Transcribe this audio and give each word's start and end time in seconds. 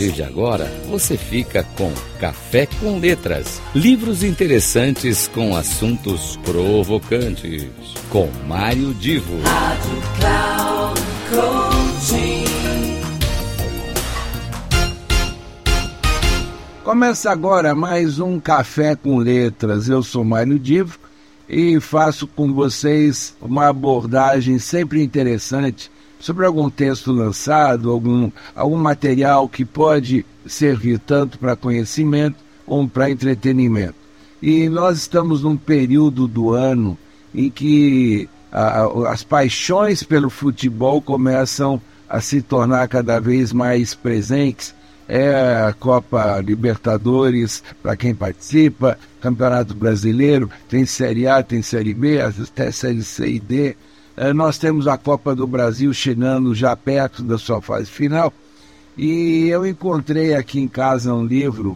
partir 0.00 0.12
de 0.12 0.22
agora, 0.22 0.64
você 0.88 1.14
fica 1.16 1.62
com 1.76 1.92
Café 2.18 2.66
com 2.80 2.98
Letras, 2.98 3.60
livros 3.74 4.24
interessantes 4.24 5.28
com 5.28 5.54
assuntos 5.54 6.38
provocantes, 6.38 7.68
com 8.08 8.26
Mário 8.46 8.94
Divo. 8.94 9.38
Rádio 9.42 10.02
Cloud 10.18 11.00
Começa 16.82 17.30
agora 17.30 17.74
mais 17.74 18.18
um 18.18 18.40
Café 18.40 18.96
com 18.96 19.18
Letras. 19.18 19.86
Eu 19.86 20.02
sou 20.02 20.24
Mário 20.24 20.58
Divo 20.58 20.98
e 21.46 21.78
faço 21.78 22.26
com 22.26 22.54
vocês 22.54 23.36
uma 23.40 23.68
abordagem 23.68 24.58
sempre 24.58 25.02
interessante 25.02 25.90
sobre 26.20 26.46
algum 26.46 26.70
texto 26.70 27.10
lançado, 27.10 27.90
algum, 27.90 28.30
algum 28.54 28.76
material 28.76 29.48
que 29.48 29.64
pode 29.64 30.24
servir 30.46 31.00
tanto 31.00 31.38
para 31.38 31.56
conhecimento 31.56 32.36
como 32.64 32.88
para 32.88 33.10
entretenimento. 33.10 33.94
E 34.40 34.68
nós 34.68 34.98
estamos 34.98 35.42
num 35.42 35.56
período 35.56 36.28
do 36.28 36.52
ano 36.52 36.96
em 37.34 37.50
que 37.50 38.28
a, 38.52 38.84
as 39.10 39.22
paixões 39.22 40.02
pelo 40.02 40.30
futebol 40.30 41.00
começam 41.00 41.80
a 42.08 42.20
se 42.20 42.42
tornar 42.42 42.86
cada 42.88 43.20
vez 43.20 43.52
mais 43.52 43.94
presentes. 43.94 44.74
É 45.08 45.64
a 45.66 45.72
Copa 45.72 46.40
Libertadores 46.40 47.64
para 47.82 47.96
quem 47.96 48.14
participa, 48.14 48.96
Campeonato 49.20 49.74
Brasileiro, 49.74 50.48
tem 50.68 50.86
Série 50.86 51.26
A, 51.26 51.42
tem 51.42 51.62
Série 51.62 51.92
B, 51.92 52.20
até 52.20 52.70
Série 52.70 53.02
C 53.02 53.28
e 53.28 53.40
D. 53.40 53.76
É, 54.20 54.34
nós 54.34 54.58
temos 54.58 54.86
a 54.86 54.98
Copa 54.98 55.34
do 55.34 55.46
Brasil 55.46 55.94
chegando 55.94 56.54
já 56.54 56.76
perto 56.76 57.22
da 57.22 57.38
sua 57.38 57.62
fase 57.62 57.86
final. 57.86 58.30
E 58.94 59.48
eu 59.48 59.66
encontrei 59.66 60.34
aqui 60.34 60.60
em 60.60 60.68
casa 60.68 61.14
um 61.14 61.24
livro, 61.24 61.70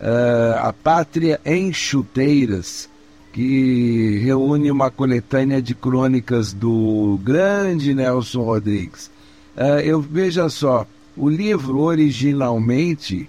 uh, 0.00 0.66
A 0.66 0.72
Pátria 0.72 1.38
em 1.44 1.70
Chuteiras, 1.74 2.88
que 3.34 4.18
reúne 4.24 4.70
uma 4.70 4.90
coletânea 4.90 5.60
de 5.60 5.74
crônicas 5.74 6.54
do 6.54 7.20
grande 7.22 7.92
Nelson 7.92 8.44
Rodrigues. 8.44 9.10
Uh, 9.54 9.80
eu 9.84 10.00
veja 10.00 10.48
só, 10.48 10.86
o 11.14 11.28
livro 11.28 11.80
originalmente 11.80 13.28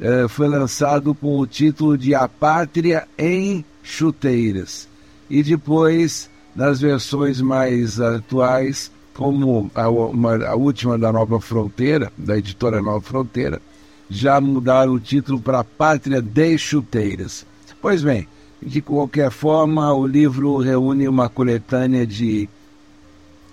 uh, 0.00 0.28
foi 0.28 0.46
lançado 0.46 1.12
com 1.12 1.40
o 1.40 1.44
título 1.44 1.98
de 1.98 2.14
A 2.14 2.28
Pátria 2.28 3.08
em 3.18 3.64
Chuteiras 3.82 4.86
e 5.28 5.42
depois 5.42 6.30
nas 6.54 6.80
versões 6.80 7.40
mais 7.40 8.00
atuais, 8.00 8.90
como 9.14 9.70
a, 9.74 9.88
uma, 9.88 10.44
a 10.46 10.54
última 10.54 10.98
da 10.98 11.12
Nova 11.12 11.40
Fronteira, 11.40 12.12
da 12.16 12.36
editora 12.36 12.80
Nova 12.80 13.00
Fronteira, 13.00 13.60
já 14.08 14.40
mudaram 14.40 14.92
o 14.92 15.00
título 15.00 15.40
para 15.40 15.64
Pátria 15.64 16.20
de 16.20 16.58
Chuteiras. 16.58 17.46
Pois 17.80 18.02
bem, 18.02 18.28
de 18.60 18.80
qualquer 18.80 19.30
forma, 19.30 19.92
o 19.92 20.06
livro 20.06 20.58
reúne 20.58 21.08
uma 21.08 21.28
coletânea 21.28 22.06
de 22.06 22.48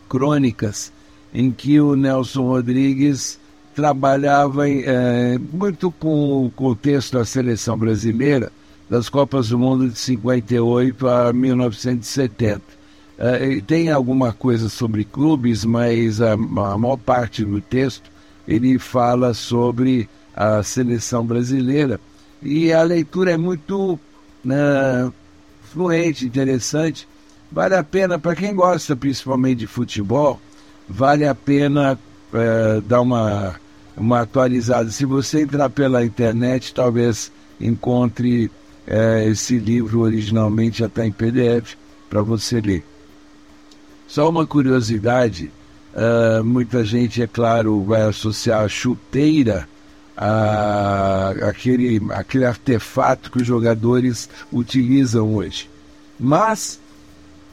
crônicas 0.08 0.92
em 1.34 1.52
que 1.52 1.80
o 1.80 1.96
Nelson 1.96 2.48
Rodrigues 2.48 3.40
trabalhava 3.76 4.70
é, 4.70 5.38
muito 5.54 5.92
com 5.92 6.46
o 6.46 6.52
contexto 6.52 7.18
da 7.18 7.24
seleção 7.24 7.78
brasileira, 7.78 8.52
das 8.90 9.08
Copas 9.08 9.50
do 9.50 9.58
Mundo 9.58 9.88
de 9.88 9.98
58 9.98 11.08
a 11.08 11.32
1970 11.32 12.79
Uh, 13.20 13.62
tem 13.64 13.92
alguma 13.92 14.32
coisa 14.32 14.70
sobre 14.70 15.04
clubes, 15.04 15.66
mas 15.66 16.22
a, 16.22 16.34
a, 16.34 16.38
maior 16.38 16.96
parte 16.96 17.44
do 17.44 17.60
texto 17.60 18.10
ele 18.48 18.80
fala 18.80 19.34
sobre 19.34 20.08
a 20.34 20.64
seleção 20.64 21.26
brasileira. 21.26 22.00
E 22.42 22.72
a 22.72 22.82
leitura 22.82 23.32
é 23.32 23.38
muito 23.38 24.00
uh, 24.46 25.14
fluente, 25.64 26.26
interessante. 26.26 27.06
Vale 27.52 27.76
a 27.76 27.84
pena, 27.84 28.18
para 28.18 28.38
quem 28.38 28.56
gosta 28.56 28.96
principalmente 28.96 29.60
de 29.60 29.68
futebol, 29.68 30.40
vale 30.88 31.28
a 31.28 31.36
pena 31.36 32.00
uh, 32.34 32.80
dar 32.84 33.02
uma, 33.02 33.60
uma 33.98 34.22
atualizada. 34.22 34.90
Se 34.92 35.04
você 35.04 35.42
entrar 35.42 35.70
pela 35.70 36.06
internet, 36.06 36.74
talvez 36.74 37.34
encontre 37.60 38.50
esse 39.28 39.60
livro 39.60 40.00
originalmente 40.00 40.80
já 40.80 40.88
está 40.88 41.06
em 41.06 41.12
PDF 41.12 41.76
para 42.10 42.24
você 42.24 42.60
ler. 42.60 42.84
Só 44.10 44.28
uma 44.28 44.46
curiosidade: 44.46 45.50
uh, 45.94 46.44
muita 46.44 46.84
gente, 46.84 47.22
é 47.22 47.28
claro, 47.28 47.82
vai 47.84 48.02
associar 48.02 48.64
a 48.64 48.68
chuteira 48.68 49.70
a 50.18 51.30
aquele, 51.48 52.02
aquele 52.10 52.44
artefato 52.44 53.32
que 53.32 53.38
os 53.38 53.48
jogadores 53.48 54.28
utilizam 54.52 55.36
hoje. 55.36 55.70
Mas 56.20 56.80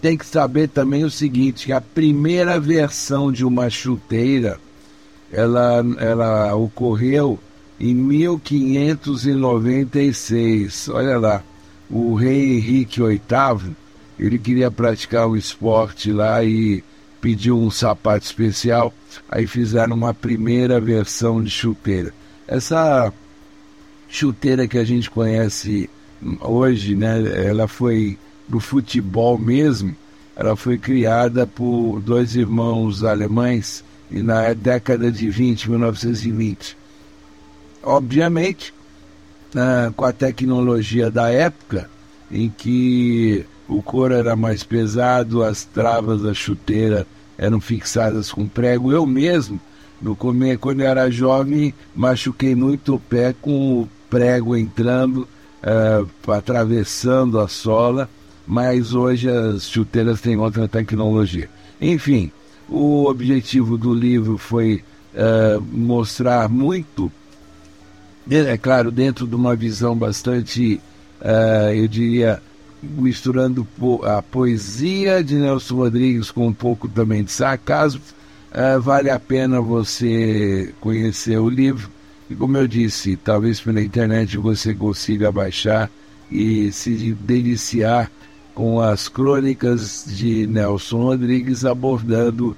tem 0.01 0.17
que 0.17 0.25
saber 0.25 0.71
também 0.71 1.05
o 1.05 1.11
seguinte: 1.11 1.71
a 1.73 1.81
primeira 1.81 2.59
versão 2.59 3.31
de 3.31 3.45
uma 3.45 3.69
chuteira 3.69 4.59
ela, 5.31 5.85
ela 5.99 6.57
ocorreu 6.57 7.39
em 7.79 7.95
1596. 7.95 10.89
Olha 10.89 11.19
lá, 11.19 11.43
o 11.91 12.15
rei 12.15 12.57
Henrique 12.57 13.03
VIII 13.03 13.77
ele 14.19 14.39
queria 14.39 14.71
praticar 14.71 15.29
o 15.29 15.37
esporte 15.37 16.11
lá 16.11 16.43
e 16.43 16.83
pediu 17.21 17.59
um 17.59 17.71
sapato 17.71 18.25
especial. 18.25 18.93
Aí 19.29 19.47
fizeram 19.47 19.97
uma 19.97 20.15
primeira 20.15 20.81
versão 20.81 21.43
de 21.43 21.51
chuteira. 21.51 22.13
Essa 22.47 23.13
chuteira 24.09 24.67
que 24.69 24.79
a 24.79 24.85
gente 24.85 25.11
conhece 25.11 25.91
hoje, 26.41 26.95
né, 26.95 27.47
ela 27.47 27.67
foi 27.69 28.19
do 28.49 28.61
futebol 28.61 29.39
mesmo. 29.39 29.95
Ela 30.35 30.55
foi 30.55 30.79
criada 30.79 31.47
por 31.47 32.01
dois 32.01 32.37
irmãos 32.37 33.03
alemães 33.03 33.85
e 34.11 34.23
na 34.23 34.53
década 34.53 35.11
de 35.11 35.29
20, 35.29 35.71
1920. 35.71 36.77
Obviamente, 37.83 38.73
ah, 39.55 39.91
com 39.97 40.05
a 40.05 40.13
tecnologia 40.13 41.11
da 41.11 41.31
época, 41.31 41.91
em 42.31 42.49
que 42.51 43.45
o 43.69 43.83
couro 43.83 44.15
era 44.15 44.37
mais 44.37 44.63
pesado, 44.63 45.43
as 45.43 45.65
travas 45.65 46.23
da 46.23 46.33
chuteira 46.33 47.07
eram 47.37 47.61
fixadas 47.61 48.31
com 48.31 48.47
prego. 48.47 48.93
Eu 48.93 49.07
mesmo, 49.07 49.61
no 50.01 50.15
comer, 50.15 50.59
quando 50.59 50.81
eu 50.81 50.87
era 50.87 51.11
jovem, 51.11 51.75
machuquei 51.95 52.55
muito 52.55 52.95
o 52.95 53.01
pé 53.01 53.35
com 53.41 53.83
o 53.83 53.89
prego 54.09 54.57
entrando, 54.57 55.29
uh, 55.63 56.33
atravessando 56.33 57.41
a 57.41 57.49
sola, 57.49 58.09
mas 58.47 58.95
hoje 58.95 59.29
as 59.29 59.69
chuteiras 59.69 60.21
têm 60.21 60.37
outra 60.37 60.69
tecnologia. 60.69 61.49
Enfim, 61.81 62.31
o 62.69 63.07
objetivo 63.07 63.77
do 63.77 63.93
livro 63.93 64.39
foi 64.39 64.83
uh, 65.15 65.61
mostrar 65.61 66.49
muito, 66.49 67.11
é 68.31 68.57
claro, 68.57 68.91
dentro 68.91 69.27
de 69.27 69.35
uma 69.35 69.55
visão 69.55 69.97
bastante, 69.97 70.81
uh, 71.21 71.73
eu 71.75 71.87
diria, 71.89 72.41
misturando 72.87 73.67
a 74.05 74.23
poesia 74.23 75.23
de 75.23 75.37
Nelson 75.37 75.77
Rodrigues 75.77 76.31
com 76.31 76.47
um 76.49 76.53
pouco 76.53 76.89
também 76.89 77.25
de 77.25 77.33
sarcasmo. 77.33 78.01
Uh, 78.53 78.81
vale 78.81 79.11
a 79.11 79.19
pena 79.19 79.61
você 79.61 80.73
conhecer 80.81 81.39
o 81.39 81.49
livro. 81.49 81.91
E 82.31 82.35
como 82.35 82.57
eu 82.57 82.67
disse, 82.67 83.17
talvez 83.17 83.61
pela 83.61 83.83
internet 83.83 84.37
você 84.37 84.75
consiga 84.75 85.31
baixar 85.31 85.91
e 86.31 86.73
se 86.73 87.13
deliciar 87.21 88.11
com 88.55 88.81
as 88.81 89.09
crônicas 89.09 90.05
de 90.07 90.47
Nelson 90.47 91.03
Rodrigues 91.03 91.65
abordando 91.65 92.57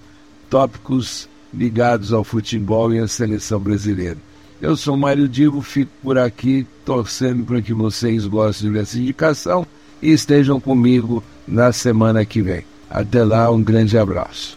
tópicos 0.48 1.28
ligados 1.52 2.12
ao 2.12 2.22
futebol 2.22 2.94
e 2.94 2.98
à 2.98 3.08
seleção 3.08 3.58
brasileira. 3.58 4.16
Eu 4.60 4.76
sou 4.76 4.96
Mário 4.96 5.28
Divo, 5.28 5.60
fico 5.62 5.90
por 6.02 6.18
aqui 6.18 6.66
torcendo 6.84 7.44
para 7.44 7.62
que 7.62 7.72
vocês 7.72 8.26
gostem 8.26 8.72
dessa 8.72 8.98
indicação 8.98 9.66
e 10.02 10.12
estejam 10.12 10.60
comigo 10.60 11.22
na 11.46 11.72
semana 11.72 12.24
que 12.24 12.42
vem. 12.42 12.64
Até 12.90 13.22
lá, 13.24 13.50
um 13.50 13.62
grande 13.62 13.98
abraço. 13.98 14.56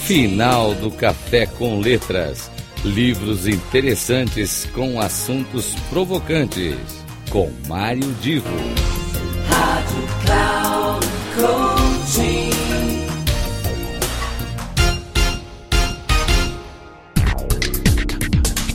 Final 0.00 0.74
do 0.74 0.90
Café 0.90 1.46
com 1.46 1.80
Letras. 1.80 2.50
Livros 2.84 3.48
interessantes 3.48 4.68
com 4.74 5.00
assuntos 5.00 5.74
provocantes. 5.88 6.76
Com 7.30 7.50
Mário 7.66 8.12
Divo. 8.20 8.46
Rádio 9.48 10.02
Cloud 10.26 11.06